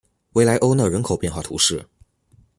[0.33, 1.87] 维莱欧讷人口变化图示